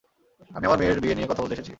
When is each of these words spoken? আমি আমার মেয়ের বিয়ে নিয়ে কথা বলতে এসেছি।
আমি 0.51 0.65
আমার 0.65 0.79
মেয়ের 0.79 0.99
বিয়ে 0.99 1.15
নিয়ে 1.15 1.27
কথা 1.27 1.41
বলতে 1.41 1.53
এসেছি। 1.53 1.69